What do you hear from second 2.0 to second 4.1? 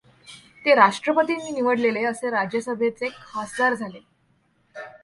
असे राज्यसभेचे खासदार झाले.